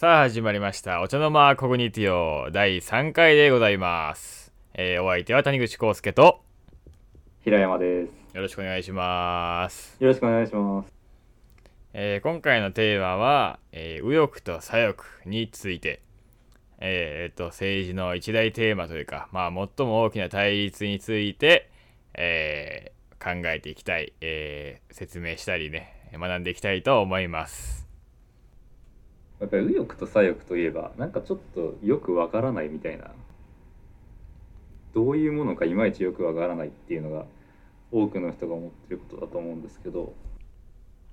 [0.00, 1.02] さあ始まりました。
[1.02, 2.50] お茶の間コグニティオ。
[2.52, 6.40] 第3回でございます、えーお相手は谷口康介と。
[7.44, 8.12] 平山です。
[8.32, 10.90] よろしくお願いします、よろしくお願いします。
[11.92, 16.00] えー今回のテーマは、えー右翼と左翼について。
[16.78, 21.68] えーえっと政治の一大テーマというかまあ最も大きな対立について、
[22.14, 27.89] えー考えていきたい、えー説明したりね学んでいきたいと思います
[29.40, 33.10] やっぱり右翼と左翼といえば、なんかちょっとよくわからないみたいな。
[34.94, 37.26] どういうものかいまいちよくわからないっていうのが
[37.92, 40.14] 多くの人が思ってることだと思うんですけど、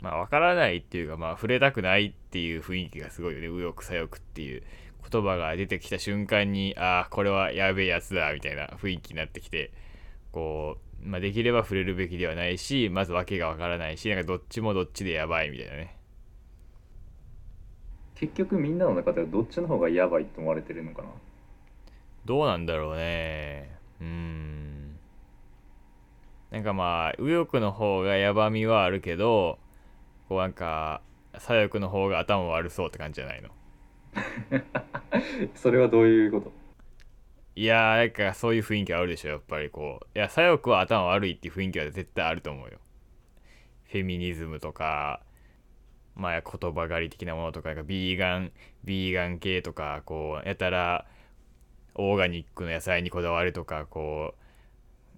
[0.02, 3.48] まあ、わからないっていうか、まあ、触れたくないっていう雰囲気がすごいよね。
[3.48, 4.64] 右翼、左翼っていう
[5.10, 9.72] 言葉が出てきた瞬間に、ああ、これはやべえやつだ、みたいな雰囲気になってきて、
[10.32, 15.98] こう、まあ、できれば触れるべきではないし、まず訳がわからないし、なんかどっちもどっちでやばいみたいなね。
[18.20, 21.10] 結局みんなの中ではどっちの方がやばいと思われてるのかな？
[22.26, 23.70] どうなんだろうね。
[24.02, 24.98] うーん。
[26.50, 29.60] なんかまあ、右翼の方がやばみはあるけど、
[30.28, 31.02] こうなんか、
[31.38, 33.50] 左翼の方が頭悪そうって感じじゃないの？
[35.56, 36.52] それはどういうこと？
[37.56, 40.18] いやー、なんかそういう雰囲気あるでしょ、やっぱりこう。
[40.18, 42.80] いや、左翼は頭悪いっていう雰囲気は絶対あると思うよ。
[43.92, 45.22] フェミニズムとか、
[46.18, 48.52] まあ言葉狩り的なものとか、なんかビーガン、
[48.84, 51.06] ビーガン系とか、こう、やたら
[51.96, 54.34] オーガニックの野菜にこだわるとか、こ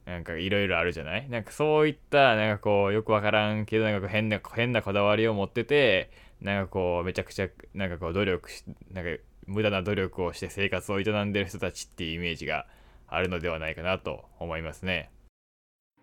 [0.05, 1.29] う、なんかいろいろあるじゃない？
[1.29, 6.11] なんかそういった、なんかこう、よくわからんけど、なんか変な、変なこだわりを持ってて、
[6.41, 9.11] なんかこう、めちゃくちゃ、なんかこう、努力し、なんか
[9.47, 12.67] 無駄な努力をして生活を営んでる人たちっていうイメージが
[13.07, 15.09] あるのではないかなと思いますね。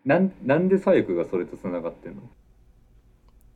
[0.05, 2.23] なんなんで左翼がそれとつながってんの？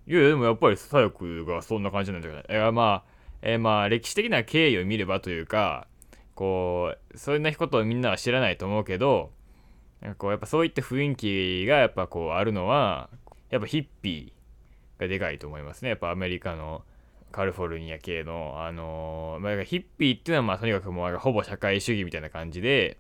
[0.07, 2.45] いや、でもやっぱり左翼がそんな感じなんじゃない？
[2.49, 3.11] や、まあ、
[3.43, 5.87] えーまあ、歴史的な経緯を見ればというか、
[6.35, 9.31] こう、そんなことをみんなは知らないと思うけど、
[10.01, 13.11] なんかこう、やっぱそういった雰囲気がやっぱこうあるのは、
[13.51, 15.91] やっぱヒッピーがでかいと思いますね。
[15.91, 16.83] やっぱアメリカの
[17.33, 22.99] カリフォルニア系の、あのーまあ、ヒッピーっていうのはまあとにかくもうほぼ社会主義みたいな感じで、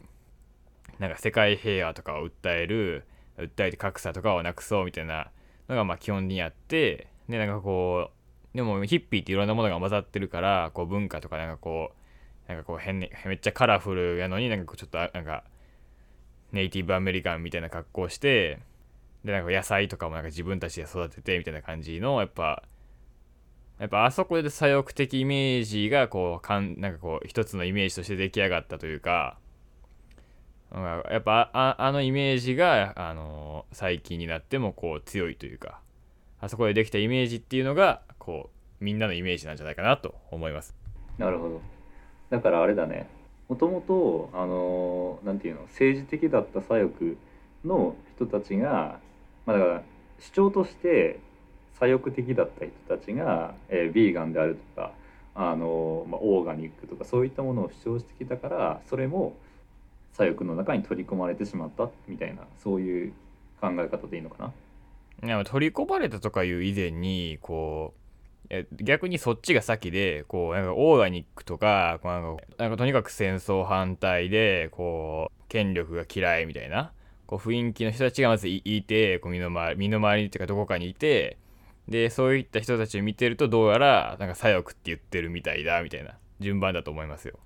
[0.99, 3.05] なんか世界平和とかを訴える、
[3.38, 5.31] 訴えて格差とかをなくそうみたいな
[5.70, 8.10] のがまあ基本にあって、で、なんかこ
[8.54, 11.92] う、でもヒッピーっていろんなものが混ざってるから、こう文化とかなんかこ
[12.48, 15.44] う、なんかこう変に、めっちゃカラフルやのになんかこうちょっとなんか、
[16.53, 18.60] ネイティブアメリカンみたいな格好して、
[19.25, 22.64] で、なんか野菜とかもなんか自分たちで育ててみたいな感じの、やっぱ、
[23.78, 29.38] やっぱあそこで左翼的イメージがこうかんなんかこう一つのイメージとして出来上がったというか
[30.72, 35.81] やっぱああのイメージが、あの最近になってもこう強いというか
[36.41, 38.50] あそこでできたイメージっていうのがこ
[38.81, 40.75] うみんなのイメージなんじゃないかなと思います
[41.19, 41.60] なるほど。
[42.31, 43.08] だからあれだね。
[43.48, 47.16] もともと、あのーなんていうの、政治的だった左翼
[47.64, 49.00] の人たちが、
[49.44, 49.82] まあ、だから
[50.20, 51.19] 主張として
[51.78, 54.92] 左翼的だった人たちが、えービーガンであるとか、
[55.34, 59.34] あのーまあ、オーガニックとかそういったものを主張してきたから、それも
[60.12, 63.12] 左翼の中に取り込まれてしまったみたいな、そういう
[63.60, 64.53] 考え方でいいのか
[65.22, 65.28] な？
[65.28, 76.93] でも取り込まれたとかいう以前にこうえ逆にそっちが先でこうなんかオーガニックとかこうなんかなんかとにかく戦争反対でこう権力が嫌いみたいな
[77.26, 81.37] こう雰囲気の人たちがまずいいてこう身の回り身の回りっていうかどこかにいて
[81.87, 87.38] でそういった人たちを見てるとどうやらなんか左翼って言ってるみたいだみたいな順番だと思いますよ。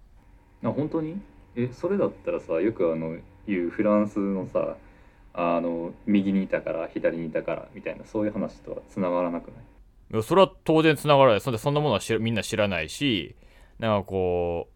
[0.63, 1.21] あ本当に？
[1.57, 3.17] えそれだったらさよくあの
[3.47, 4.77] 言うフランスのさ
[5.35, 9.55] あの右にいたから左にいたからみたいなそういう話とはつながらなくない？
[10.13, 11.41] いやそれは当然つながらない。
[11.41, 13.35] そんそんなものはみんな知らないし
[13.79, 14.69] なんかこ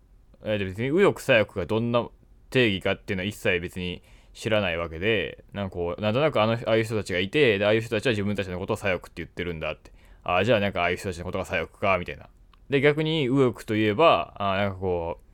[0.43, 2.09] う、えー別に右翼左翼がどんな
[2.51, 4.03] 定義かっていうのは一切別に
[4.35, 9.93] 知らないわけでなんかこうなんとなくあのああいう人たちがいてでああいう人たちは自分たちのことを左翼って言ってるんだって。
[10.25, 12.27] ああじゃあなんかああいう人たちのことが左翼かみたいな。
[12.71, 15.28] で逆に右翼といえばあなんかこう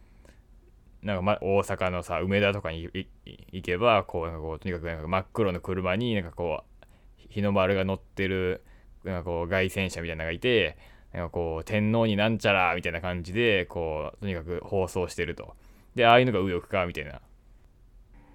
[1.05, 2.89] なんか、ま、大阪のさ梅田とかに
[3.53, 6.85] 行けばこうなんかこうとにかくなんか真っ黒の車になんかこう
[7.29, 8.65] 日の丸が乗ってる
[9.05, 10.79] なんかこう凱旋者みたいなのがいて
[11.13, 15.55] なんかこう天皇になんちゃらみたいな感じでこうとにかく放送してると。
[15.95, 17.21] でああいうのが右翼かみたいな。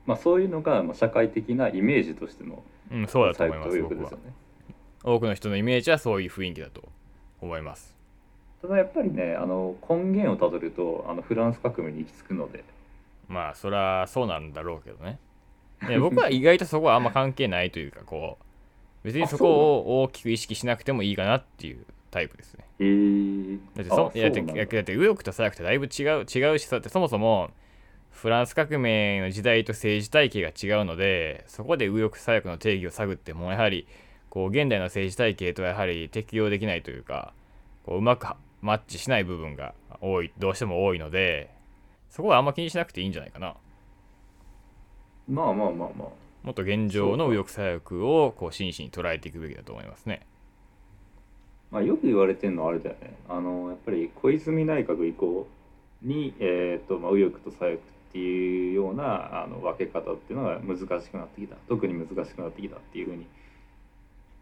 [0.05, 4.11] まあそういうのがまあ社会的なイメージとしてのうんそうだと思います左僕は。
[5.03, 6.87] 多くの人のイメージはそういう雰囲気だと
[7.41, 7.98] 思います
[8.61, 12.63] ただやっぱりねあの根源をたどるとあのフランス革命に行き着くので。
[13.27, 15.19] まあそりゃそうなんだろうけどね。
[15.87, 18.43] で僕は意外とそこはあんま関係ないというかこう
[19.05, 22.65] 別にそこを大きく意識しなくてもいいかなっていうタイプですね。
[22.79, 24.53] へえだってそいやだってそだ。
[24.55, 27.51] だって右翼と左翼ってだいぶ違う違うしさってそもそも
[28.11, 33.87] フランス革命の時代と政治体系が違うのでそこで右翼左翼の定義を探ってもやはり
[34.29, 37.33] こう現代の政治体系とはやはり適用できないというか
[37.85, 41.49] こううまくはマッチしない部分が多いどうしても多いので
[42.09, 43.55] そこはあんま気にしなくていいんじゃないかな。
[45.27, 46.09] まあまあまあまあ。
[46.43, 50.25] もっと現状の右翼左翼をこう真摯に捉えていくべきだと思いますね。
[51.69, 53.13] まあ、よく言われてるのはあれだよね。
[53.27, 55.47] あのやっぱり小泉内閣以降
[56.01, 57.77] に、えーとまあ、右翼と左翼っ
[58.11, 61.55] ていうようなあの分け方っていうのが難しくなってきた。
[61.67, 63.27] 特に難しくなってきたっていうふうに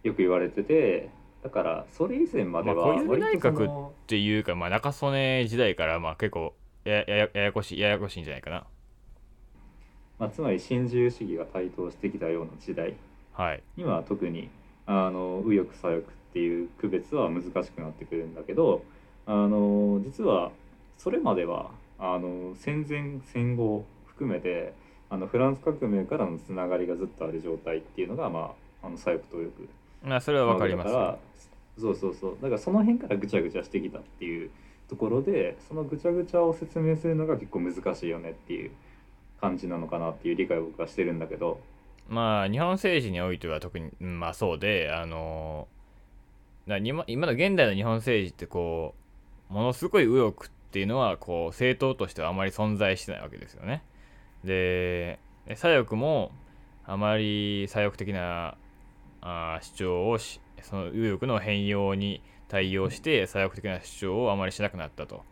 [0.04, 1.10] よく言われてて
[1.44, 6.54] だからそれ以前まではまあ小泉内閣っていうか、まあ、中曽根時代からまあ結構
[6.84, 8.66] やややややこしいややこしいんじゃないかな。
[10.20, 12.96] まあ、つまり新自由主義が台頭してきたような時代。
[13.34, 13.62] はい。
[13.76, 14.50] には特に
[14.88, 16.04] あの右翼左翼っ
[16.34, 18.84] ていう区別は難しくなってくるんだけど
[19.26, 20.52] あの実は
[20.98, 24.74] それまではあの戦前戦後含めて
[25.10, 30.94] あのフランス革命からのつながりがずっとある状態っていうのが、まあ、あの左翼と右翼まあそれはわかりますよ。
[30.94, 31.20] だから
[31.80, 32.38] そうそうそう。
[32.42, 34.50] だからその辺からぐちゃぐちゃしてきたっていう
[34.88, 38.72] ところでそのぐちゃぐちゃを説明するのが結構難しいよねっていう
[39.40, 41.60] 感じなのかなっていう理解を僕はしてるんだけど。
[42.10, 45.68] まあ日本政治においては特にうんまあそうであの
[46.68, 48.96] だ今今の現代の日本政治ってこ
[49.50, 53.84] うものすごい右翼っていうのはこう政党としてはあまり存在してないわけですよね。
[54.44, 55.20] で
[55.56, 56.32] 左翼も
[56.86, 58.58] あまり左翼的な
[59.22, 65.24] あー主張をしその右翼の変容に対応して左翼的な主張をあまりしなくなったと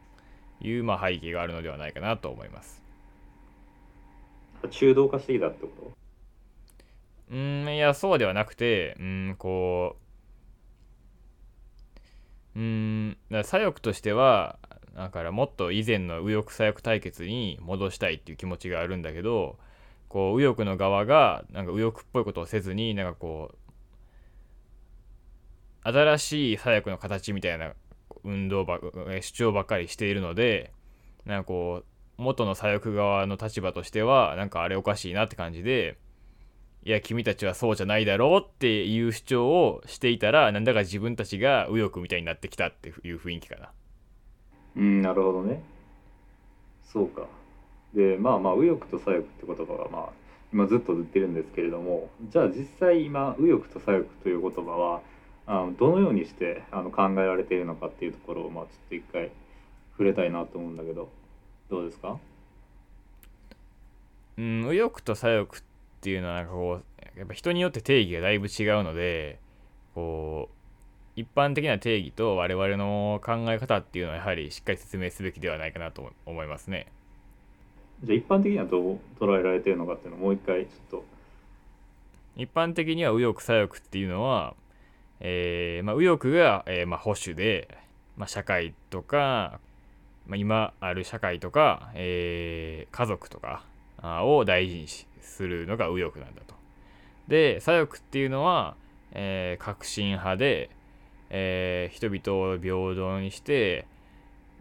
[0.61, 2.83] いう、まあ、背景があるのではないかなと思います。
[4.69, 5.91] 中道化してきたってこと？
[7.31, 9.95] うーんいやそうではなくてうーんこ
[12.55, 14.57] ううーんだ左翼としては
[14.95, 19.57] だからもっと以前の右翼左翼対決に戻したいっていう気持ちがあるんだけど
[20.07, 23.57] こう右翼の側がなんか右翼っぽいことをせずになんかこう
[25.85, 27.73] 新しい左翼の形みたいな
[28.23, 28.79] 運動ば
[29.21, 30.71] 主張ばっかりしているので
[31.25, 35.97] なんかこう元の左翼側の立場としてはなんかあれおかしいなって感じで
[36.83, 43.71] いや君たちはそうじゃないだろうっていう主張をしていたらなんだか自分たちが右翼みたいになってきたっていう雰囲気かな。
[44.75, 45.63] うんなるほどね。
[46.83, 47.27] そうか。
[47.93, 50.09] でまあまあ右翼と左翼って言葉がまあ
[50.53, 55.01] 今ずっと言ってるんですけれどもじゃあ実際今右翼と左翼という言葉は
[55.47, 59.31] あのどのようにしてあの考えられているのかっていうところをまあちょっと一回
[59.91, 61.09] 触れたいなと思うんだけど
[61.69, 62.17] どうですか？
[64.37, 65.63] うん右翼と左翼っ
[66.01, 66.81] ていうのはなんかこ
[67.15, 69.39] うやっぱ人によって定義がだいぶ違うので
[69.93, 70.55] こう
[71.15, 76.87] 一般的な定義と我々の考え方っていうのはやはりしっかり説明すべきではないかなと思いますね。
[78.03, 81.05] じゃあ一般的にはどう捉えられているのかっていうのをもう一回ちょっと。
[82.35, 84.55] 一般的には右翼左翼っていうのは、
[85.19, 87.77] えーまあ、右翼が、えーまあ、保守で、
[88.17, 89.59] まあ、社会とか、
[90.27, 93.63] ま、今ある社会とか、え家族とか
[94.23, 94.87] を大事に
[95.21, 96.55] するのが右翼なんだと。
[97.27, 98.75] で左翼っていうのは、
[99.11, 100.69] え革新派で、
[101.29, 103.85] え人々を平等にして、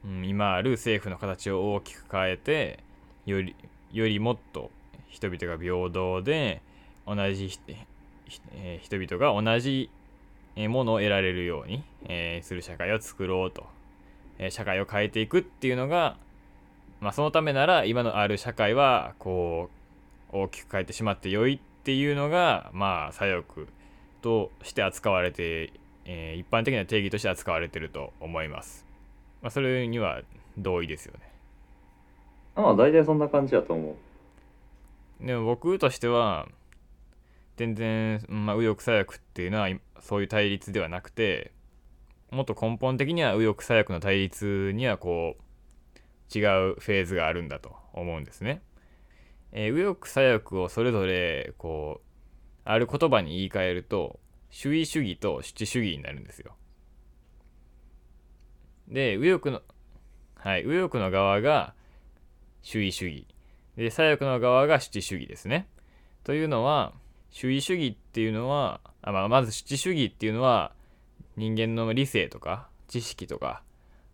[0.04, 2.80] うん、今ある政府の形を大きく変えて
[3.24, 3.56] より
[3.92, 4.70] よりもっと
[5.08, 6.60] 人々が平等で
[7.06, 7.58] 同じ
[8.52, 9.90] え人々が同じ
[10.68, 13.66] ものを得られるように、えーする社会を作ろうと、
[14.38, 16.16] えー社会を変えていくっていうのが、
[17.00, 19.68] まあ、そのためなら今のある社会はこ
[20.32, 23.68] う大きく変えてしまって良いっていうのがまあ左翼
[24.22, 25.72] として扱われて、
[26.04, 28.84] えー一般的な定義として扱われてると思います。
[29.42, 30.22] まあ、それには
[30.56, 31.34] 同意ですよね。
[32.56, 33.96] まあ大体そんな感じだと思
[35.20, 36.46] うでも僕としては
[37.56, 39.68] 全然、まあ、右翼左翼っていうのは
[40.00, 41.52] そういう対立ではなくて
[42.30, 46.42] もっと根本的には右翼左翼の対立にはこう違
[46.72, 48.62] うフェーズがあるんだと思うんですね。
[49.52, 52.04] えー右翼左翼をそれぞれこう
[52.64, 54.18] ある言葉に言い換えると
[54.50, 56.56] 主義主義と主治主義になるんですよ。
[58.88, 59.62] で右翼の
[60.34, 61.74] はい右翼の側が
[62.62, 63.26] 主義主義
[63.76, 65.68] で左翼の側が主治主義ですね。
[66.24, 66.94] というのは
[67.34, 70.72] 主義主義っていうのはあ、まあ、まず主主義っていうのは
[71.36, 73.64] 人間の理性とか知識とか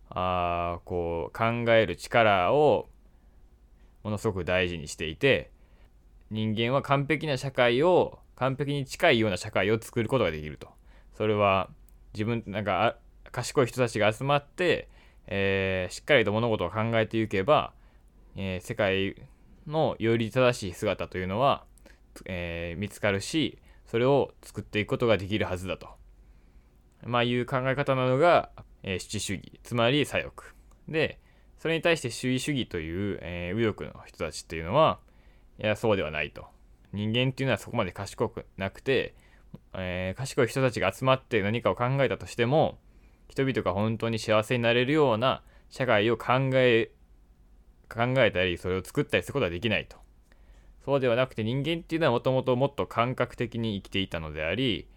[0.09, 2.89] あこう考える力を
[4.03, 5.51] ものすごく大事にしていて
[6.31, 10.69] 人間は完璧な社会を完璧に近いような社会を作ることができると。
[11.15, 11.69] それは
[12.15, 12.97] 自分なんか
[13.31, 14.89] 賢い人たちが集まって、
[15.27, 17.73] えーしっかりと物事を考えていけば、
[18.35, 19.15] えー世界
[19.67, 21.65] のより正しい姿というのは、
[22.25, 25.89] えー見つかるしそれを作っていくことができるはずだと、
[27.03, 28.49] まあ、いう考え方なのが、
[28.83, 29.59] えー主義主義。
[29.63, 30.43] つまり左翼。
[30.87, 31.19] で
[31.59, 34.99] それに対して主義主義という、えー右翼の人たちっていうのは
[35.59, 36.45] いやそうではないと。
[36.93, 39.15] 人間っていうのはそこまで賢くなくて、
[39.73, 42.79] えー賢い人たちが集まって何かを考えたとしても
[43.29, 46.91] 人々が本当に幸せになれるような社会を考え
[47.87, 50.00] 考えたりそれを作ったりすることはできないと。
[50.85, 54.87] そうではなくて人間っていうのはもともともっと感覚的に生きていたのであり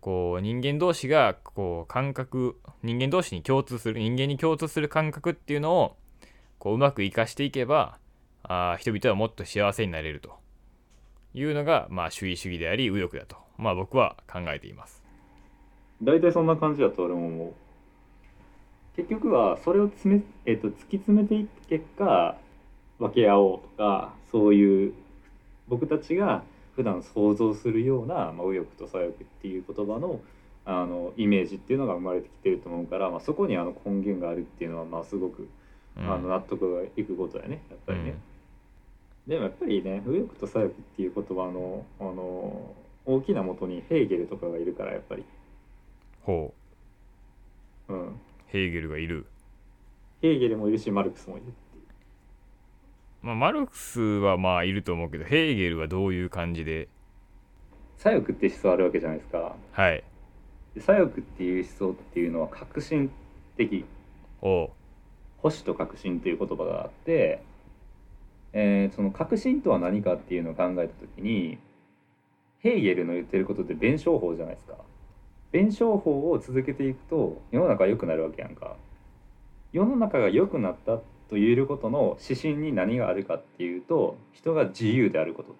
[0.00, 5.96] こう人間同士がこう感覚人間同士に共通する人間に共通する感覚っていうのを
[6.58, 7.98] こううまく生かしていけば
[8.42, 10.40] あ人々はもっと幸せになれると。
[11.34, 15.02] いうのが、まあ、主義主義であり右翼だと、まあ、僕は考えています。
[16.02, 17.52] 大体そんな感じだと俺も思う。
[18.96, 22.36] 結局はそれを詰め、えっと突き詰めていった結果
[22.98, 24.94] 分け合おうとかそういう
[25.70, 26.42] 僕たちが
[26.74, 30.20] 普段想像するような、まあ、右翼と左翼っていう言葉の
[30.66, 35.48] あのイメージっていうのが生まれてきてると思うから、まあ、そこにあの根源があるっていうのはまあすごく、
[35.96, 38.14] うんあの納得がいくことだよねやっぱりね。
[39.26, 42.74] でもやっぱりね右翼と左翼っていう言葉のあの
[43.04, 45.24] 大きな元にヘーゲルとかがいるからやっぱり。
[46.22, 46.54] ほ
[47.88, 49.26] ううんヘーゲルがいる。
[50.22, 51.46] ヘーゲルもいるしマルクスもいる
[53.22, 56.88] まあ、マルクスはまあいると思うけどヘーゲルはどういう感じで？
[57.98, 59.54] 左翼って思想あるわけじゃないですか。
[59.72, 60.02] はい。
[60.74, 63.10] で左翼っていう思想っていうのは革新
[63.56, 63.84] 的。
[64.40, 64.72] 保
[65.42, 67.42] 守と革新という言葉があって、
[68.54, 71.58] えーその革新とは何かっていうのを考えた時に
[72.60, 74.76] ヘーゲルの言ってることって弁証法じゃないですか。
[75.52, 78.76] 弁証法を続けていくと世の中が良くなるわけやんか。
[79.72, 80.98] 世の中が良くなった
[81.30, 85.56] と言えることの指針に何があるかっていうと人が自由であること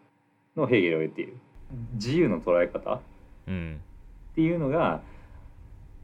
[0.60, 1.36] のヘーゲルは言っている。
[1.94, 3.00] 自由の捉え方
[3.46, 3.80] うん。
[4.32, 5.00] っていうのが、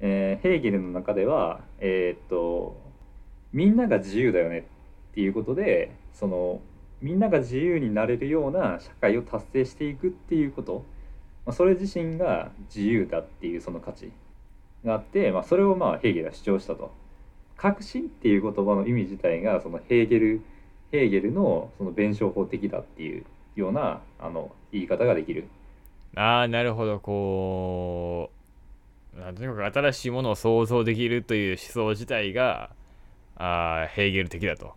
[0.01, 2.81] えーヘーゲルの中では、えーっと
[3.53, 6.61] みんなが自由だよねっていうことでその
[7.01, 10.85] みんなが自由になれるような社会を達成していくっていうこと、
[11.45, 14.13] まあ、それ自身が自由だっていうその価値
[14.85, 16.91] があって、まあ、それをまあヘーゲルは主張したと。
[17.57, 20.43] 革新っていう言葉の意味自体がそのヘーゲル
[20.93, 23.25] ヘーゲルのその弁証法的だっていう
[23.57, 25.49] ようなあの言い方ができる。
[26.15, 28.31] ああなるほどこ
[29.17, 32.71] うなんとにかく新しいものを想像できるという思想自体が
[33.37, 34.73] あーヘーゲル的だと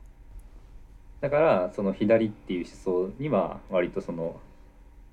[1.21, 4.39] だからその左っていう思想には割とその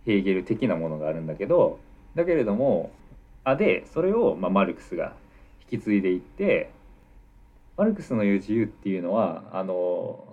[0.04, 1.78] ヘーゲル的なものがあるんだけど
[2.14, 2.90] だけれども
[3.44, 5.14] あでそれをまあマルクスが
[5.70, 6.70] 引き継いでいって
[7.76, 10.24] マルクスの言う自由っていうのはあの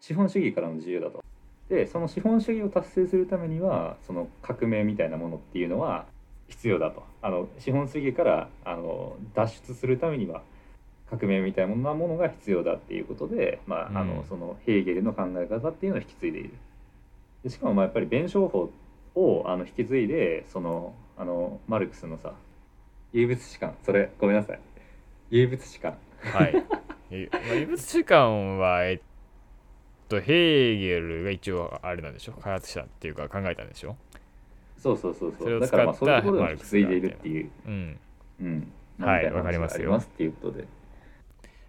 [0.00, 1.24] 資本主義からの自由だと。
[1.68, 6.06] でその資本主義を達成するためにはその革命みたいなものっていうのは
[6.48, 7.02] 必要だと。
[7.22, 10.42] あの資本主義からあの脱出するためには
[11.10, 16.50] 革命みたいなものが必要だっていうことで、まああのうんそのヘーゲルの考え方っていうのを引き継いでいる。
[17.42, 18.70] でしかもまあやっぱり弁証法
[19.14, 22.34] をあの引き継いでそのあのマルクスのさ
[23.12, 24.60] 唯物史観それごめんなさい
[25.30, 26.64] 唯物史観はい。
[27.10, 29.00] えまあ異物主観はえっ
[30.08, 32.32] とヘーゲルが一応あれなんでしょ？
[32.32, 33.96] 開発者っていうか考えたんでしょ？
[34.78, 37.98] そうそうそうそれをそうだからまあ使ったそういうところを引き継いでいるっていう、うん。
[38.40, 39.90] うん、はいわかりますよ。
[39.90, 40.68] がありますっていうことで。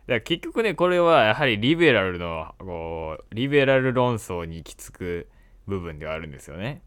[0.07, 5.27] だ結局ねこれはやはりリベラルのこうリベラル論争に行き着く
[5.67, 6.81] 部分ではあるんですよね。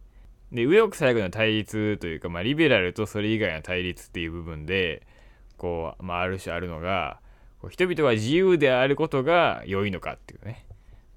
[0.53, 5.07] で右翼左翼の対立というか、まあ、リベラルとそれ以外の対立っていう部分で
[5.59, 7.21] こう、まあ、ある種あるのが
[7.61, 10.67] こう人々が自由であることが良いのかっていうね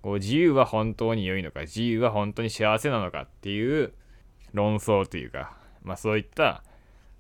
[0.02, 3.94] こう自由は本当に良いのか自由は本当に幸せなのかっていう
[4.52, 6.64] 論争というか、まあ、そういった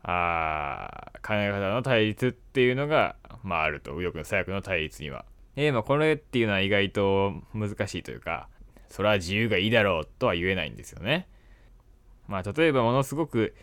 [0.03, 5.25] あ考え方の対立っていうのが、まあ、あると右翼の左翼の対立には。
[5.55, 8.47] えーまあ、これっていうのは意外と難しいというか
[8.89, 11.27] それは自由がいいだろうとは言えないんですよね。
[12.27, 13.53] まあ、例えばものすごく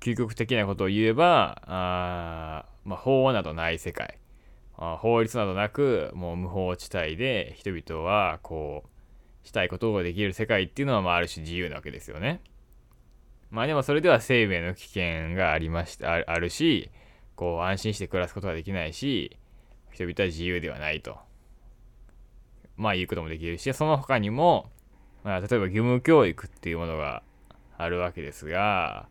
[0.00, 4.18] 究極的なことを言えばあ、まあ、法などない世界
[4.76, 12.40] 法律などなくもう無法地帯で人々はこうしたいことができる世界っていうのはまあある種自由なわけですよね。
[13.50, 16.90] まあでもそれでは生命の危険がありましてあるし
[17.36, 19.36] こう安心して暮らすことができないし
[19.92, 21.16] 人々は自由ではないと
[22.76, 24.70] まあ言うこともできるしその他にも、
[25.22, 27.22] まあ、例えば義務教育っていうものが
[27.78, 29.08] あるわけですが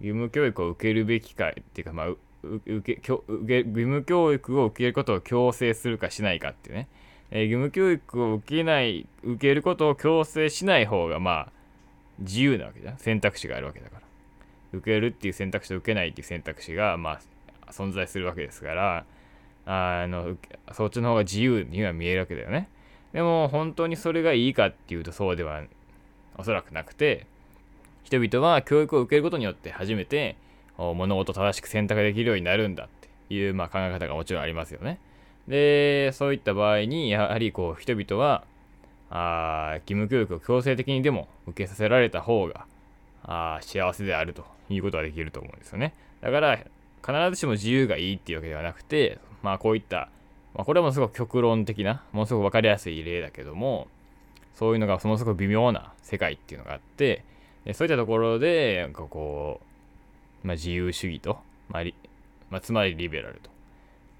[0.00, 2.06] 義務教育を受けるべきかっていうか、まあ、
[2.42, 6.88] 受け受け義務教育を受けることを強制するかしないかっていうね、
[7.30, 11.52] えー、義務教育を受けない受けることを強制しない方がまあ
[12.20, 12.98] 自由なわけじゃん。
[12.98, 14.02] 選択肢があるわけだから。
[14.72, 17.20] 受けるっていう選択肢と受けないっていう選択肢がま
[17.66, 19.04] あ存在するわけですから
[19.64, 20.36] あの
[20.72, 22.68] そっちの方が自由には見えるわけだよね。
[23.12, 25.62] でも本当にそれがいいかっていうとそうでは
[26.36, 27.26] おそらくなくて
[28.04, 30.36] 人々は教育を受けることによって初めて
[30.78, 32.88] 物事正しく選択できるようになるんだっ
[33.28, 34.98] ていう、まあ、考え方がもちろんありますよね。
[35.48, 38.44] で、そういった場合に、やはりこう人々は
[39.10, 42.66] あ義務教育を強制的にでも受けさせられた方が
[43.24, 45.94] あ幸せであるということができると思うんですよね。
[46.20, 50.10] だから、必ずしも自由がいいっていうわけではなくて、まあこういった、
[50.54, 53.88] まあ、これもすごく極論的な、ものすごく分かりやすい例だけども、
[54.54, 57.24] そういうのがものすごく微妙な世界っていうのがあって、
[57.74, 59.67] そういったところで、なんかこう、
[60.42, 61.84] まあ、自由主義と、まあ
[62.50, 63.50] まあ、つまりリベラルと。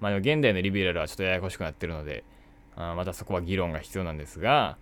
[0.00, 2.24] まあ、現代のリベラルはちょっとややこしくなってるので、
[2.76, 4.76] あまたそこは議論が必要なんですが、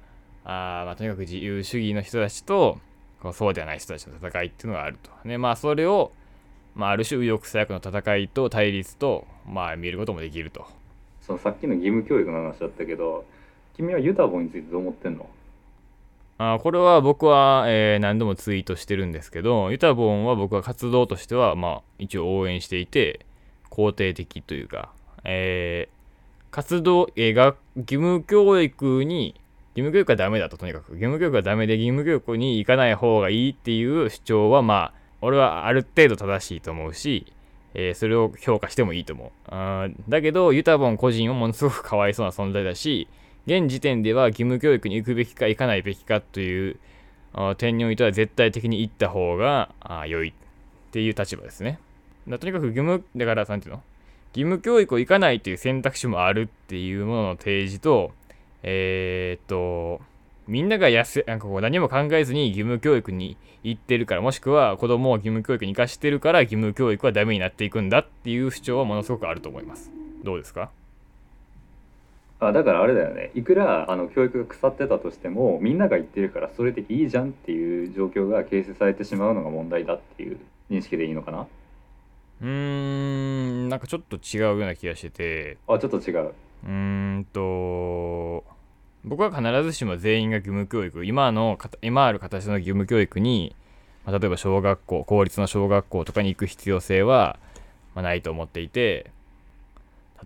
[0.44, 2.78] あまあ、とにかく自由主義の人たちと、
[3.20, 5.10] こうそうではない人たちの戦いっていうのがあると。
[5.24, 6.12] ね、まあ、それを、
[6.74, 10.66] まあ、ある種右翼左翼の戦いと対立と、まあ、見ることもできると。
[11.22, 13.24] そのさっきの義務教育の話だったけど、
[13.74, 15.28] 君はユタボについてどう思ってんの？
[16.38, 23.24] あこれは僕は、えー、何度もツイートしてるんですけど、ユタボンは僕は活動としては、まあ、一応応援していて、
[23.70, 24.90] 肯定的というか、
[25.24, 29.34] えー、活動、えー、が義務教育に、
[29.74, 30.92] 義務教育はダメだと、とにかく。
[30.92, 37.32] 義務教育はダメで、義務教育に行かない方がいいっていう主張は、まあ、俺はある程度正しいと思うし、
[37.74, 39.30] えー、それを評価してもいいと思う。
[39.48, 43.08] あだけど、ユタボン個人はものすごくかわいそうな存在だし、
[43.46, 46.78] 現時点では義務教育に行くべきか行かないべきかという
[47.58, 49.72] 点においては絶対的に行った方が
[50.08, 50.32] 良いっ
[50.90, 51.78] ていう立場ですね。
[52.26, 53.82] とにかく義務、だから、なんていうの？
[54.34, 58.12] 義務教育を行かないという選択肢もあるっていうものの提示と、
[58.62, 60.00] えー、っと、
[60.48, 69.90] みんながやすなんかこう何も考えずに義務教育に行ってるから、もしくは子供を義務教育に行かしてるから義務教育はダメになっていくんだっていう主張はものすごくあると思います。
[70.24, 70.70] どうですか？
[72.38, 73.30] あだからあれだよね。
[73.34, 80.38] いくらあの教育が腐ってたとしてもみんなが言ってるからそれでいいじゃんっていう状況が形成されてしまうのが問題だっていう
[80.70, 81.46] 認識でいいのかな？
[82.42, 85.10] うーんなんかちょっと違うような気がして。
[85.10, 86.34] てあちょっと違う。
[86.64, 88.44] うーんと
[89.04, 93.54] 僕は必ずしも全員が義務教育今の今ある形の義務教育に、
[94.04, 97.38] まあ、例えば小学校公立の小学校とかに行く必要性は、
[97.94, 99.10] まあ、ないと思っていて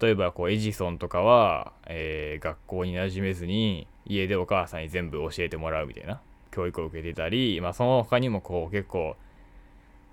[0.01, 9.17] 例えばこうエジソンとかは、えー、学校に馴染めずに家でお母さんに全部教えてもらうみたいな教育を受けてたり、まあ、その他にもこう結構、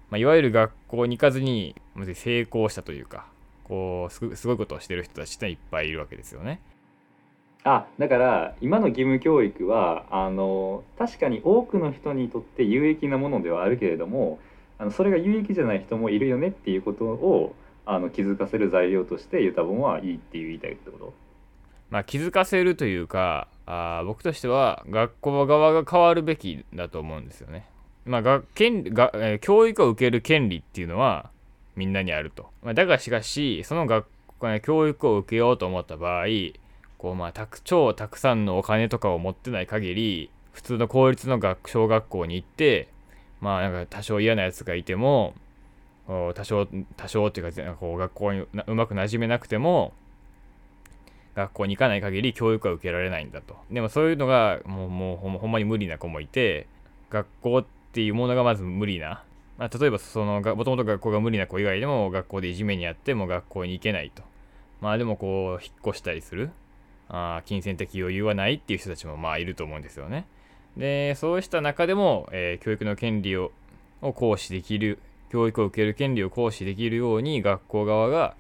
[0.10, 1.76] まあ、いわゆる学校に行かずに
[2.14, 3.28] 成功したというか
[3.64, 6.62] こうすごいことをしてる人たちっていっぱいいるわけですよね。
[7.64, 14.40] あだから今の義務教育はあの確かに多くの人にとって有益なものではあるけれども
[14.78, 17.56] あのそれが有益じゃない人もいるよねっていうことを
[17.90, 21.14] あの気づかせる材料としてユタボンはいいって言いたいってこと？
[21.90, 27.66] まあ気づかせるというかあ僕としては学校側が変わるべきだと思うんですよね。
[28.06, 31.32] まあが権が、え、教育を受ける権利っていうのは
[31.76, 32.50] みんなにあると。
[32.62, 34.06] まあ、だがしかしその学
[34.38, 36.26] 校、ね、教育を受けようと思った場合
[36.98, 42.90] こうまあたく超たくさんのお金とかを持ってない限り普通の公立の学小学校に行って
[43.40, 45.36] まあなんか多少嫌なやつがいても
[46.08, 49.94] 多少多少っていうかこう学校にうまくなじめなくても
[51.36, 53.58] 学校に行かない限り教育は受けられないんだと。
[53.70, 56.68] でもそういうのがもうもうほんまに無理な子もいて
[57.10, 59.24] 学校っていうものがまず無理な、
[59.58, 64.24] まあ、例えばそのもともと学校が無理な子以外でも学校でいじめにあっても学校に行けないと。
[64.82, 66.50] まあでもこう引っ越したりする。
[67.10, 70.26] あ金銭的余裕はないっていう人たちもまあいると思うんですよね。
[70.76, 73.52] でそうした中でも、えー、教育の権利を
[74.02, 78.36] を行使できる教育を受ける権利を行使できるように学校側が、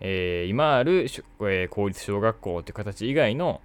[0.00, 3.60] えー、今ある、えー、公立小学校っていう形以外の、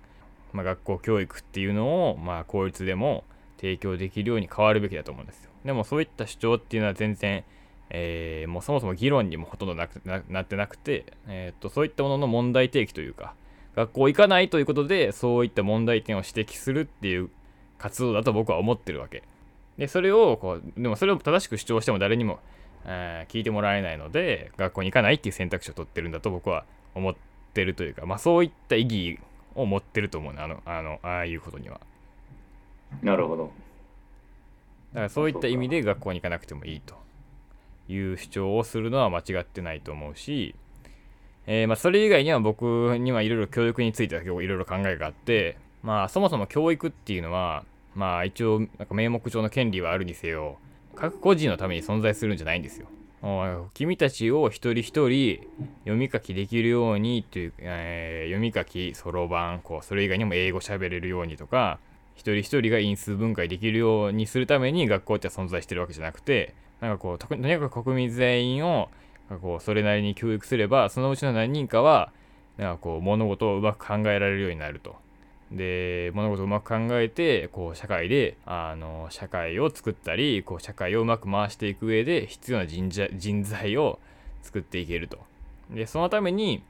[0.53, 3.23] まあ、学校教育っていうのを、まあ、公立でも
[3.57, 5.51] 提供できるように変わるべきだと思うんですよ。
[5.65, 7.43] でもそういった主張っていうのは全然、
[7.89, 13.33] えー、もうそもそも議論にもほとんどなくなってなくて、えーと、そういったものの問題提起というか、
[13.75, 17.29] 学校行かないということで、そういった問題点を指摘するっていう
[17.77, 19.23] 活動だと僕は思ってるわけ。
[19.77, 22.39] で、それをこう、でもそれを正しく主張しても誰にも、
[22.85, 27.15] えー、聞いてもらえないので、学校に行かないっていう選択肢を取ってるんだと僕は思っ
[27.53, 29.19] てるというか、まあそういった意義
[29.55, 31.79] を持ってると思うね、あの、あの、ああいうことには。
[33.01, 33.51] なるほど。
[34.93, 36.95] だからそういった意味で学校に行かなくてもいいと
[37.89, 40.55] いう主張をするのは間違ってないと思うし、
[41.45, 47.63] えー、まあ、それ以外には僕にはいろいろ教育については結構いろいろ考えがあって、まあ、そもそも教育っていうのは、
[47.97, 50.59] まあ、一応、なんか名目上の権利はあるにせよ、
[50.95, 52.87] 各個人のために存在するんじゃないんですよ。
[53.73, 55.41] 君たちを一人一人
[55.79, 61.79] 読み書きできるようにという、えー、読み書き、そろばん、こう、それ以外にも英語喋れるようにとか、
[62.13, 68.89] 一人一人が因数分解できるようにするために学校って存在してるわけじゃなくて、なんかこう、とにかく国民全員を、
[69.41, 72.11] こう、それなりに教育すれば、そのうちの何人かは、
[72.57, 74.95] なんかこう、物事をうまく考えられるようになると。
[75.51, 83.99] で物事をうまく考えてこう社会であの社会を作ったりこう社会をうまく回していく上で必要な人人材を
[84.41, 85.19] 作っていけると。
[85.69, 86.63] でそのために、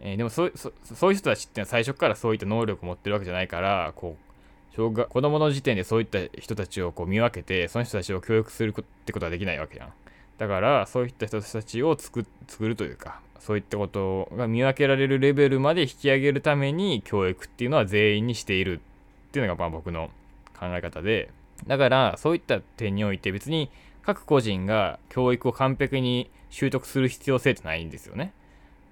[0.00, 9.92] えー、でもそそういう人たちっていうのは最初からそういった能力を持ってるわけじゃないからこう小学子供の時点でそういった人たちをこう見分けてその人たちを教育するってことはできないわけやん。
[10.38, 12.24] だからそういった人たちを作
[12.60, 18.80] るというかそういったことが見分けられるレベルまで引き上げるために教育っていうのは全員にしている
[19.28, 20.10] っていうのがまあ僕の
[20.58, 21.30] 考え方で。
[21.66, 23.70] だからそういった点において別に
[24.02, 28.32] 各個人が教育を完璧に習得する必要性ってないんですよね。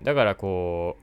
[0.02, 0.96] だからこ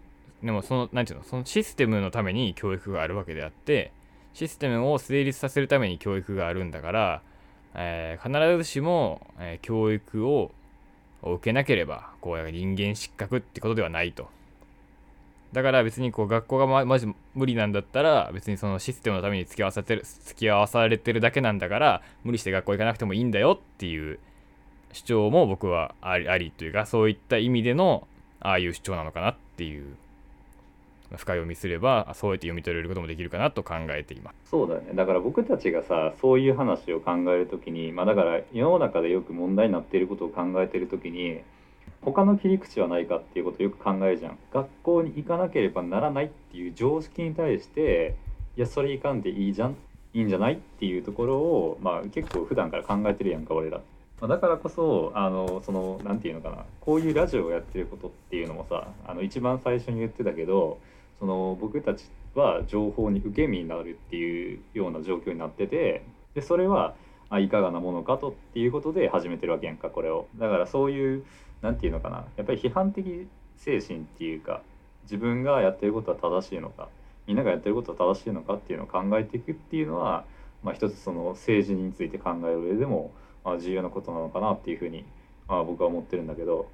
[0.43, 3.91] うでもその何て言うのそのシステムのために教育があるわけであって
[4.33, 7.21] システムを成立させるために教育があるんだから、
[7.73, 10.51] えー、必ずしも、えー、教育を
[11.25, 14.29] を受けなければ、こう、人間失格ってことではないと。
[15.55, 24.19] だから別にこう学校がまじ無理なんだったら別にそのシステムのために付き合わさてる付き合わされてるだけなんだから無理して学校行かなくてもいいんだよっていう
[24.91, 28.05] 主張も僕はありありというかそういった意味での
[28.41, 29.95] ああいう主張なのかなっていう
[31.11, 34.49] 深読みすればそうやって読み取れることもできるかなと考えています。
[34.49, 34.91] そうだね。
[34.93, 41.41] だから僕たちがさそういう話を考える時にまあだから世の中でよく問題になっていることを考えている時に
[42.01, 44.37] 他の切り口はないかっていうことよく考えるじゃん。
[44.53, 48.15] 学校に行かなければならないっていう常識に対して
[48.57, 49.75] いやそれいかんでいいじゃん。
[50.13, 53.81] いいんじゃないっていうところを、まあ、結構普段から考えてるやんか俺ら。
[54.21, 56.63] まだからこそあのその何て言うのかな。
[56.79, 60.79] こういうラジオをやってることっていうのもさあの一番最初に言ってたけど
[61.19, 66.95] その僕たちは情報に受け身になるっていうような状況になっててでそれは
[67.29, 70.27] あいかがなものかとっていうことで始めてるわけやんかこれを。
[70.37, 71.25] だからそういう
[71.61, 72.25] 何て言うのかな。
[72.37, 74.61] やっぱり批判的精神っていうか
[75.03, 76.89] 自分がやってることは正しいのか
[77.27, 80.25] みんながやってることは正しいのかっていうのを考えていくっていうのは、
[80.63, 83.11] まあ、一つその政治について考える上でも、
[83.43, 85.05] まあ、重要なことなのかなっていうふうに、
[85.47, 86.67] まあ、僕は思ってるんだけど。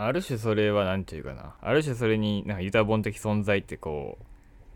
[0.00, 1.54] ある種それは何て言うかな。
[1.60, 4.24] ある種それになんかユタボン的存在ってこう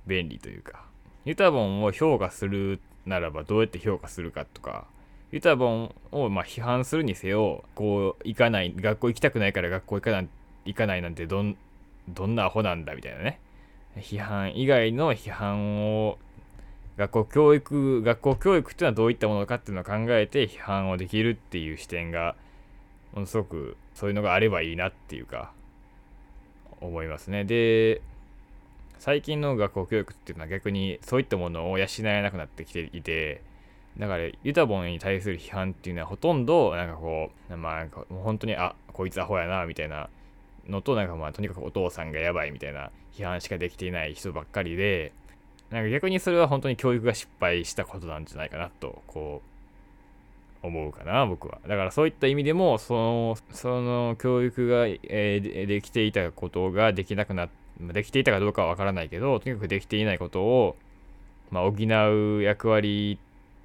[0.09, 0.85] 便利というか
[1.25, 4.87] ユタボンを評価するならばどうやって評価するかとか
[5.31, 10.29] ユタボンをま批判するにせよこう行かない学校行きたくないから学校行かない
[10.65, 11.57] 行かないなんてどん
[12.09, 13.41] どんなアホなんだみたいなね。
[13.97, 16.19] 批判以外の批判を
[16.97, 22.35] 学校教育学校教育っていうのはどういったものかっていうのを考えて批判をできるっていう視点が
[23.14, 25.53] ものすごくそういうのがあればいいなっていうか
[26.81, 27.44] 思いますね。
[27.44, 28.01] で
[28.98, 33.42] 最近の学校教育っていうのは逆にそういったものを養えなくなってきていて
[33.98, 40.09] だからユタボンに対する批判っていうのはほとんどなんかこうまあなんか本当にあこいつアホやなみたいな
[40.68, 45.12] のとなんかまあとにかくお父さんがやばいみたいな批判しかできていない人ばっかりで
[45.70, 49.52] なんか逆にそれは本当に教育が失敗したことなんじゃないかなとこう
[50.62, 57.48] 思うかな僕はだからそういった意味でもそのその教育が、えー、できていたことができなくな
[57.81, 60.77] できていたかどうかはわからないけどとにかくできていないことを、
[61.51, 63.18] まあ、補う役割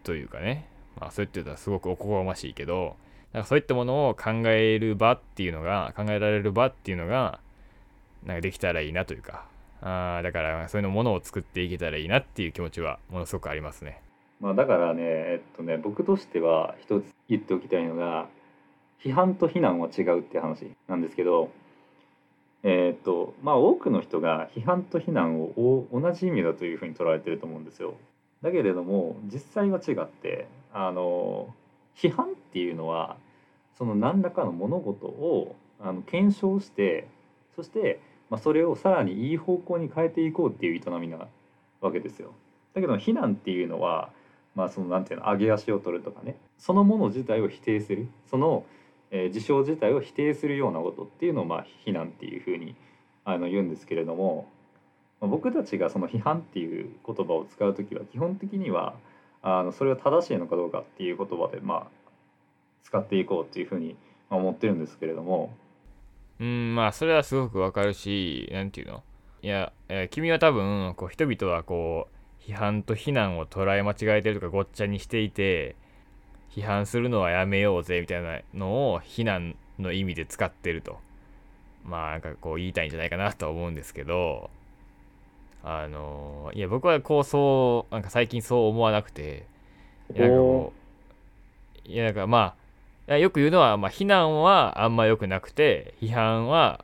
[0.03, 0.67] というかね、
[0.99, 2.95] まあ、そういったらすごくおこがましいけど
[3.33, 7.39] なんかそういったものを考える場っていうのが考えられる場っていうのが
[8.25, 9.45] なんかできたらいいなというか
[9.81, 14.01] あだからそういうものを作っていけたらいいなっていう気持ちはものすごくありますね。
[14.39, 18.27] まあ、だからねえっとね僕としては一つ言っておきたいのが
[19.03, 21.49] 批判と非難は違うっていう話なんですけど
[22.63, 27.95] えっとまあ多くの人が批判と非難を同じ意味だというふうに捉えてると思うんですよ。
[28.43, 31.53] だけれども実際は違ってあの
[31.95, 33.17] 批判っていうのは
[33.77, 37.07] その何らかの物事をあの検証して
[37.55, 41.27] そして、まあ、それをさらにいい方向に変えていこうっていう営みな
[41.81, 42.33] わけですよ。
[42.73, 44.09] だけど非難っていうのは
[44.57, 46.35] まあそのなんていうの上げ足を取るとかね。
[46.57, 48.07] そのもの自体を否定する。
[48.25, 48.65] その、
[49.11, 52.75] えー、事象自体を否定するようなことっていうのをまあ非難っていうふうに
[53.23, 54.49] あの言うんですけれども、
[55.21, 58.95] まあ、僕たちがその批判っていう言葉を使う時は基本的には
[59.43, 61.87] あのそれは正しいのかどうかっていう言葉でまあ
[62.83, 63.95] 使っていこうっていうふうに
[64.31, 65.53] 思ってるんですけれども。
[66.39, 69.03] うんまあそれはすごくわかるし何て言うの？
[69.43, 69.71] いや
[70.09, 75.75] 君は多分こう人々はこう批判と非難を捉え間違えてるとかごっちゃにしていて
[76.51, 80.99] 批判するのはやめようぜみたいなのを非難の意味で使ってると。
[81.85, 84.49] まあなんかこう言いたいんじゃないかなとは思うんですけど。
[85.63, 89.45] あのいや僕はこうそうなんか最近そう思わなくて。
[90.15, 90.73] いやなんかこ
[91.85, 92.55] ういやなんかま
[93.07, 96.83] あよく言うのは、まあ、非難はあんま良くなくて批判は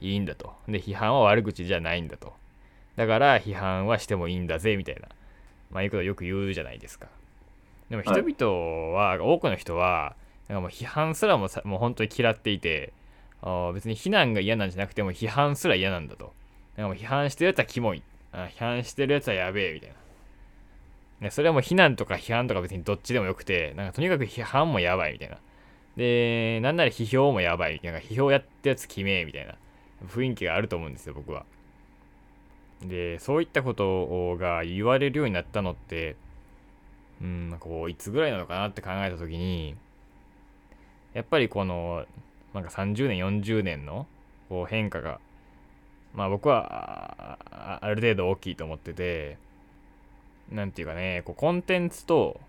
[0.00, 0.54] いいんだと。
[0.66, 2.32] で批判は悪口じゃないんだと
[2.96, 5.08] だから批判はしてもいいんだぜみたいな。
[5.70, 7.08] まあいうことよく言うじゃないですか。
[7.90, 10.16] でも人々は、はい、多くの人は
[10.48, 12.92] なんかもう批判すらもさもう本当に嫌っていて
[13.42, 16.32] あ別に非難が嫌なんじゃなくても批判すら嫌なんだと。
[16.76, 18.02] なんかもう批判してるやつはキモい。
[18.32, 19.96] あ批判してるやつはやべえみたいな。
[21.20, 25.38] ね、それはもう非難とか批判とか別にどっちでもよくて、なんかとにかく批判もやばいみたいな。
[25.96, 27.80] で、なんなら批評もやばい。
[27.82, 29.54] なんか批評やったやつ決めみたいな。
[30.08, 31.46] 雰囲気があると思うんですよ、僕は。
[32.82, 36.16] で、そういったことが言われるようになったのって、
[37.20, 39.76] うん、こう、いつぐらいなのかなって考えた時に、
[41.14, 42.04] やっぱりこの、
[42.52, 44.06] なんか30年、40年の
[44.48, 45.20] こう変化が、
[46.14, 49.38] まあ僕はある程度大きいと思ってて、
[50.50, 52.40] なんていうかね、こうコンテンツと、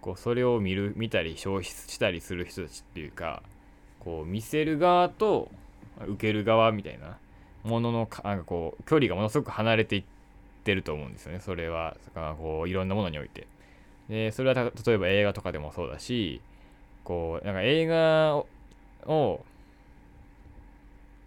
[0.00, 3.42] こうそれを見る、見たり消費したりする人たちっていうか、
[4.00, 5.50] こう見せる側と
[6.06, 7.18] 受ける側みたいな
[7.68, 10.04] もののなんかこう距離がものすごく離れていっ
[10.64, 11.40] てると思うんですよね。
[11.40, 11.96] それは、
[12.38, 13.46] こういろんなものにおいて。
[14.08, 16.40] で、それは例えば映画とかでもそうだし、
[17.04, 18.36] こう、なんか映画
[19.06, 19.44] を、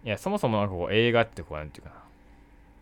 [0.04, 1.90] いや、そもそもなんかこう映画ってこう、なんていうか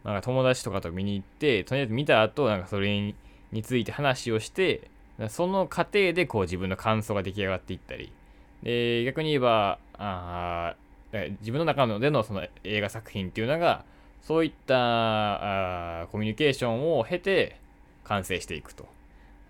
[0.05, 0.13] な。
[0.13, 3.15] なんか友達とかと見に行って、とりあえず見た後、なんかそれ
[3.53, 4.89] について話をして、
[5.29, 8.11] その過程でこう自分の感想が出来上がっていったり、
[8.63, 10.75] で、逆に言えば、あ
[11.13, 13.85] 自分の中でのその映画作品っていうのが、
[14.23, 17.59] そういったあコミュニケーションを経て
[18.05, 18.87] 完成していくと。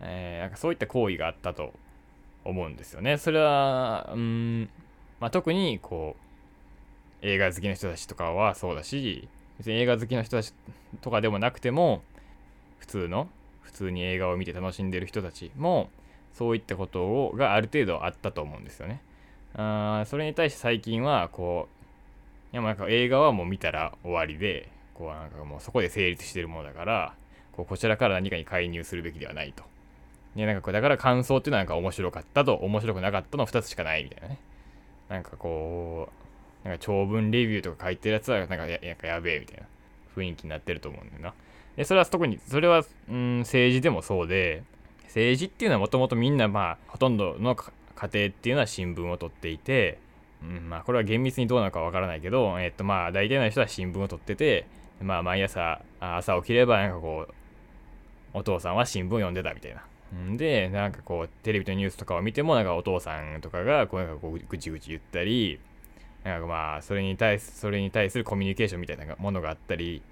[0.00, 1.74] えー、なんかそういった行為があったと
[2.44, 3.18] 思うんですよね。
[3.18, 4.70] それは、うん、
[5.20, 10.54] まあ、特にこう、映画好きの人たちとかはそうだし、別に映画好きの人たち
[11.02, 12.02] とかでもなくても
[12.78, 13.28] 普通の
[13.60, 15.90] 普通に映画を見て楽しんでる人たちも
[16.32, 19.02] そういったことをがある程度あったと思うんですよね。
[19.54, 21.68] あそれに対して最近はこ
[22.52, 27.14] ういやなんか映画はもう見たら終わりでこうなんかもうそこで成立してるものだから
[27.52, 29.64] こうこちらから何かに介入するべきではないと。
[30.36, 34.38] でなんかこうだから感想っていうのはなんか面白かったと面白くなかったの2つしかないみたいなね。
[35.08, 36.08] なんかこ
[36.64, 39.64] うなんか長文レビューとか書いてるやつはなんかやなんかやべえみたいな
[40.16, 41.34] 雰囲気になってると思うんだよな。
[41.76, 44.62] で、それは特に、それは、うん、政治でもそうで、
[45.04, 47.56] 政治っていうのはもともとみんなまあ、ほとんどの
[48.00, 49.98] 家庭っていうのは新聞を取っていて、
[50.42, 54.66] うん、まあ、これは厳密にどうなのかわからないけど、えっとまあ、大体の人は新聞を取ってて、
[55.02, 57.34] まあ、毎朝、朝起きればなんかこう、
[58.32, 59.82] お父さんは新聞読んでたみたいな。
[60.36, 65.60] で、なんかこう、テレビのニュースとかを見ても、なんかお父さんとかが、こう、なんかこう、ぐちぐち言ったり、
[66.24, 70.02] なんかまあそれに対すそれに対するコミュニケーションみたいなものがあったり、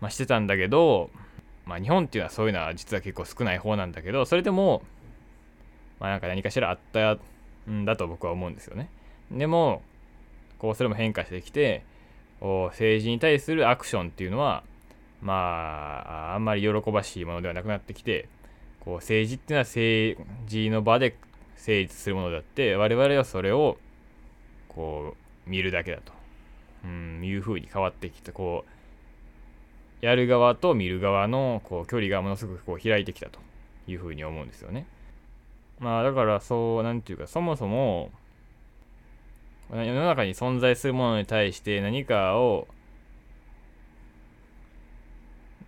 [0.00, 1.10] まあ、してたんだけど、
[1.66, 4.82] まあ、日本っていうのはそういうのは実は結構少ない方なんだけどそれでも
[6.00, 7.18] まあなんか何かしらあった
[7.70, 8.88] んだと僕は思うんですよね
[9.30, 9.82] でも
[10.58, 11.84] こうそれも変化してきて
[12.40, 14.64] 政治に対するアクションっていうのは
[15.20, 15.32] ま
[16.32, 18.28] ああんまり喜ばしいものではなくなってきて
[18.80, 21.16] こう政治っていうのは政治の場で
[21.56, 23.78] 成立するものであって我々はそれを
[24.68, 25.14] こ
[25.46, 26.12] う見るだけだと、
[26.84, 28.64] うん、いう風に変わってきてこ
[30.02, 33.38] うやる側と見る側のこう距離がものすごくこう開いてきたと
[33.86, 34.86] いう風に思うんですよね。
[35.82, 38.12] まあだからそう何て言うかそもそも
[39.70, 42.68] 世の中に存在するものに対して何かを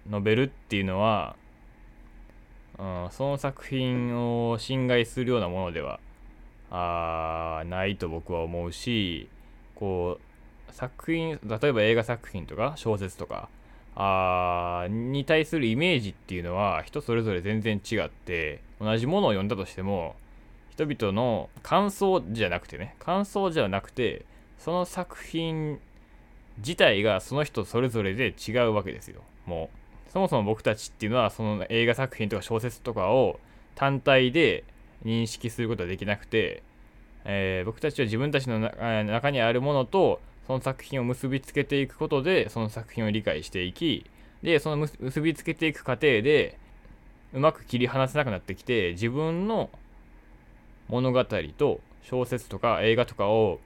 [0.08, 1.34] 述べるっていうのは、
[2.78, 4.16] うん、その作品
[4.50, 5.98] を侵害するようなものでは
[6.70, 9.28] あないと僕は思うし
[9.74, 10.20] こ
[10.68, 13.48] う作品例えば映画作品とか小説とか
[13.96, 20.16] あに対するイメージっていうのは人それぞれ全然違って同じものを読んだとしても
[20.70, 24.24] 人々の感想じゃなくてね感想じゃなくて
[24.58, 25.78] その作品
[26.58, 29.22] 自体がその人それぞれで違うわけですよ。
[29.46, 29.70] も
[30.08, 33.40] うそもそも僕たちっていうのはその映画作品とか小説とかを
[33.74, 34.64] 単体で
[35.04, 36.62] 認識することはできなくて、
[37.24, 44.06] えー、僕たちは自分たちの中にあるものとその作品を結びつけていくことでその作品を理解していき
[44.42, 46.58] でその結びつけていく過程で
[47.32, 49.70] うまく切り離せなくなってきて自分の
[50.88, 53.58] 物語と小説とか映画とかを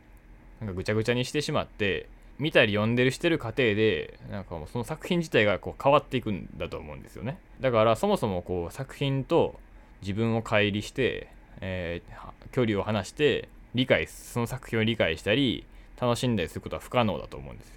[0.61, 7.39] なんかぐちゃぐちゃにしてしまって見たり読んでるしてる過程でなんかもうその作品自体がこう変わっていくんだと思うんですよね。
[7.61, 9.59] だからそもそもこう作品と
[10.03, 11.29] 自分を乖離して、
[11.61, 15.65] えー、距離を離して理解その作品を理解したり
[16.01, 17.75] 楽しんだりすることは不可能だと思うんですよ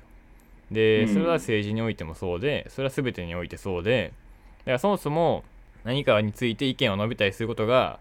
[0.71, 4.13] でそれは政治においてもそうでそれは全てにおいてそうで
[4.59, 5.43] だからそもそも
[5.83, 7.99] 何かについて意見を述べたりすることが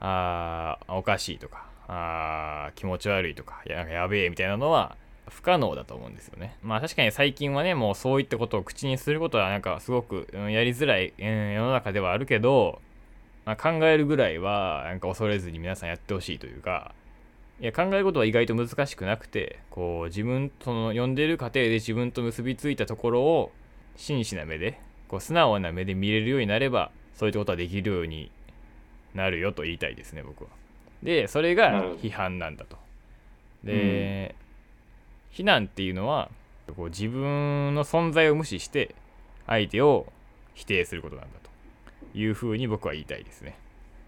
[0.00, 4.96] あおかしいとかあ気持ち悪いとかややべえみたいなのは
[5.28, 6.56] 不可能だと思うんですよね。
[6.62, 12.80] まあ確かに最近はね、もうそういったことを口にすることはなんかすごく、うん、やりづらい、うん、世の中ではあるけど、
[13.46, 16.94] まあ、考えるぐらいはなんか恐れずに皆さんやってほしいというか、
[17.60, 23.52] いや考えることは意外と難しくなくて、こう自分との読んでる過程で自分と結びついたところを
[23.96, 28.30] 真摯な目で、こう素直な目で見れるようになれば、そういったことはできるように
[29.14, 30.50] なるよと言いたいですね、僕は。
[31.02, 32.76] で、それが批判なんだと。
[33.62, 34.34] で、
[35.30, 36.30] 非難っていうのは
[36.76, 38.94] こう自分の存在を無視して
[39.46, 40.12] 相手を
[40.54, 41.30] 否定することなんだ
[42.12, 43.56] というふうに僕は言いたいですね。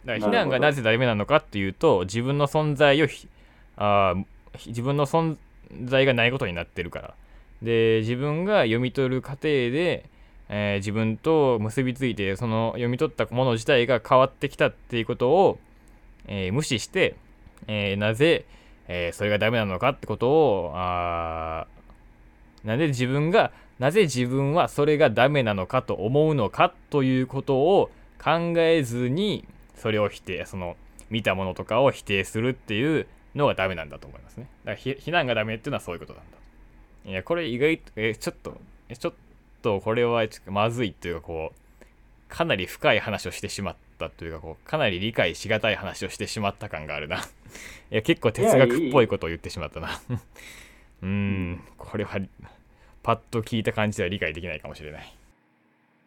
[0.04, 3.06] だから非難がなぜダメなのかっていうと自分の存在を
[3.76, 4.14] あ
[4.66, 5.36] 自分の存
[5.84, 7.14] 在がないことになってるから。
[7.62, 10.04] で自分が読み取る過程で、
[10.50, 15.58] えー、自分と結びついてその読み取ったもの自体が変わってきたっていうことを、
[16.26, 17.16] えー、無視して、
[17.66, 18.44] えー、なぜ、
[18.88, 21.66] え、それがダメなのかってことを、あ
[22.64, 27.90] なんで自分が、なぜ自分はそれがダメなのかと思うのかということを
[28.22, 30.76] 考えずに、それを否定、その、
[31.10, 34.48] 見たものとかを否定するっていうのがダメなんだと思いますね。
[34.64, 37.10] だから非難がダメっていうのはそういうことなんだ。
[37.10, 39.14] いや、これ意外と、え、ちょっと、え、ちょっ
[39.62, 41.66] とこれはまずいっていうかこう、
[42.28, 47.18] かなり深い話をしてしまったというかこうかなり理解しがたい話をしてしまった感があるな。
[47.90, 50.00] いや結構哲学っぽいことを言ってしまったな。
[51.02, 51.62] うん。
[51.78, 52.18] これは
[53.02, 55.14] パッと聞いた感じでは理解できないかもしれない。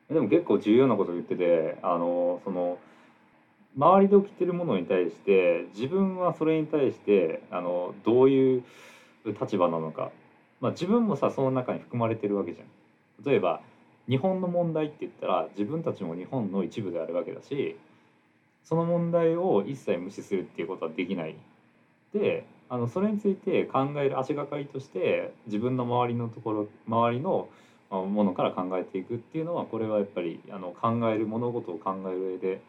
[0.09, 2.79] でも結構重要なこと言っててあのその
[3.79, 8.63] 周りで起きてるものに対して自分はそれに対してあのどういう
[9.25, 10.11] 立場なのか、
[10.59, 12.67] まあ、自分もさその中に含まれてるわけじゃん。
[13.25, 13.61] 例えば
[14.09, 17.77] 日本の問題って言ったら自分たちも日本の一部であるわけだし
[18.63, 21.35] その問題を一切無視するっていうことはできない。
[22.13, 27.47] であのそれについて考える足がかりとして自分の周りのところ周りの
[27.89, 32.61] ものから考えていくっていうのはこれはやっぱりあの考える物事を考える上で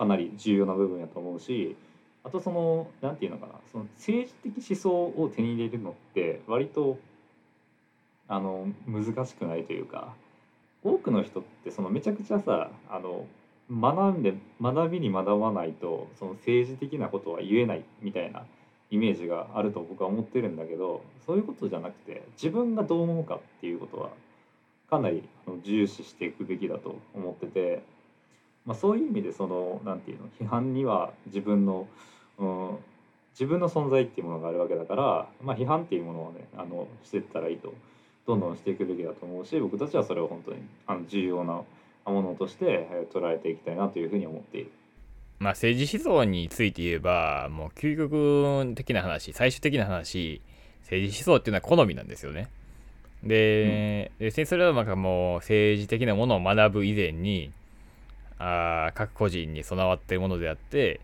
[0.00, 1.76] かなり重要な部分やと思うし
[2.24, 6.96] あとその何て言うのかなその政治的思想を手に入れるのって割と
[8.26, 10.14] あの難しくないというか
[10.82, 13.26] 多くの人ってそのめちゃくちゃさあの
[13.70, 14.32] 学んで
[14.62, 18.44] 学びに学ばないとその政治的なことは言えないみたいな
[18.90, 24.08] イメージがあると僕は思ってるんだけどそういうことじゃなくて自分がどう思うかっていうことは
[24.88, 25.28] かなり
[25.62, 27.82] 重視していくべきだと思ってて、
[28.66, 31.88] まあ、そういう意味でその何て言うの批判には自分の、
[32.38, 32.78] うん、
[33.32, 37.72] 自分の存在っていうものがあるわけだから、まあ、批判っていうものをねあのしていったらいいと
[38.26, 41.62] どんどんしていくべきだと思うし僕たちはそれを本当にあの重要な
[42.04, 44.70] ものとして捉えていきたいなというふうに思っている。
[45.38, 50.42] まあ政治思想について言えばもう究極的な話最終的な話
[50.82, 52.50] 政治思想っていうのは好みなんですよね。
[53.22, 57.52] で、うん、別にそれはなんかもう政治的なものを学ぶ以前に
[58.40, 61.00] あ各個人に備わっているものであって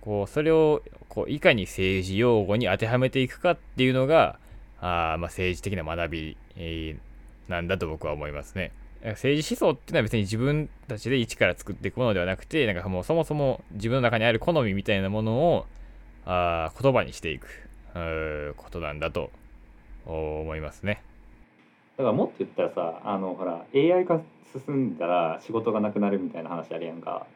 [0.00, 4.40] こうそれをこういかに政治用語に当てはめていくかっていうのが
[4.80, 8.72] あまあ政治的な学びえー、なんだと僕は思いますね。
[9.02, 15.66] 政治思想っていうのは別に自分たちで一から作っていくものではなくて、なんかもうそもそも自分の中にある好みみたいなものを
[16.26, 17.46] あ言葉にしていく
[18.56, 19.30] ことなんだと
[20.04, 21.00] 思いますね。
[21.98, 24.20] だからもっと言ったらさ、あのほら AI 化
[24.66, 27.26] 進んだら仕事がなくなるみたいな話あるやんか。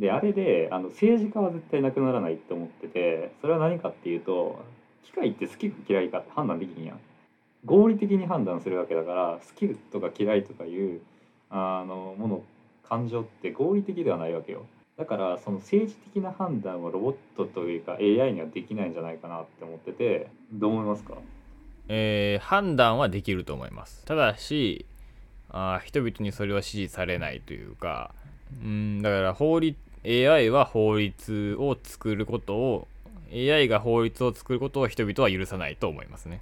[0.00, 4.58] であれであの政治家は絶対なくならないって思っててそれは何かっていうと
[5.04, 7.00] 機械って好きか嫌いかって判断できひんやん。
[7.64, 11.00] 合理的に判断するわけだから好きとか嫌いとかいう
[11.50, 12.42] あのもの
[12.88, 14.64] 感情って合理的ではないわけよ
[14.96, 21.14] だからその政治的な判断はロボットというか AI にはできないんじゃないかなって思っててどう思いますか？
[21.92, 24.86] えー、判断はできると思いますただし
[25.50, 28.14] あ人々にそれは支持されないというか
[28.62, 32.88] うんだから法律 AI は法律を作ることを
[33.32, 36.40] AI が法律を作ることを人々は許さないと思いますね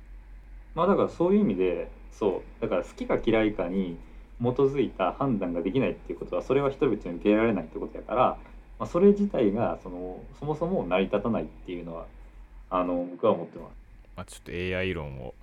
[0.75, 3.97] まあだからそういう意味でそうだから好きか嫌いかに
[4.41, 8.39] 基づいた判断ができないっていうことはそれは人々に受け入れられないってことやから
[8.79, 12.07] まあ、それ自体がそのそもそも成り立たないっていうのは
[12.71, 13.88] あの僕は思ってます。
[14.19, 15.35] まあ、ちょっと AI 論を、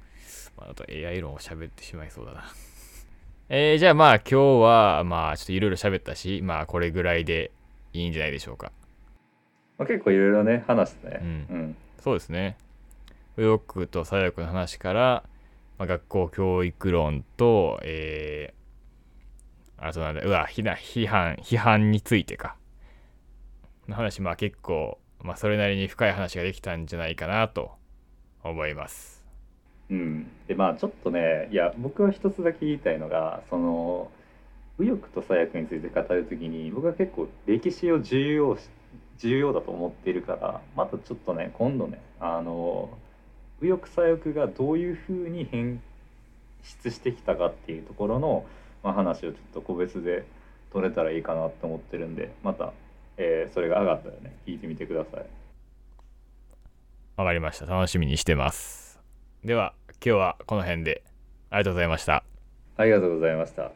[0.57, 2.43] まあ、あと AI 論を喋ってしまいそうだな。
[3.47, 7.51] えー、じゃあまあ今日はまあちょっといろいろ喋ったし、まあこれぐらいで
[7.93, 8.73] いいんじゃないでしょうか。
[9.77, 11.19] まあ、結構いろいろね話してね。
[11.21, 11.31] うんう
[11.67, 11.77] ん。
[12.01, 12.57] そうですね。
[13.37, 15.23] 右翼と左翼の話から、
[15.77, 22.57] まあ、学校教育論と、えー、あとなんだ、うわ、ひな批判、批判についてか。
[23.87, 27.71] の話、まあ結構、まあそれなりに深い話ができたんじゃないかなと
[28.45, 29.23] 思います。
[29.89, 34.09] うん、でまあちょっとねいや僕は一つだけ言いたいのがその
[34.79, 38.57] 右翼と左翼について語る時に僕は結構歴史を重要
[39.17, 42.89] 重要だと思っているからまたちょっとね今度ねあの
[43.61, 45.81] 右翼左翼がどういうふうに変
[46.63, 48.45] 質してきたかっていうところの、
[48.83, 50.25] まあ、話をちょっと個別で
[50.73, 52.73] 取れたらいいかなと思ってるんでまた、
[53.17, 55.44] えーそれが上がったらね聞いてみてください。
[57.17, 57.65] わかりました。
[57.65, 58.99] 楽しみにしてます。
[59.43, 59.73] では、
[60.05, 61.03] 今日はこの辺で
[61.49, 62.23] ありがとうございました。
[62.77, 63.75] ありがとうございました。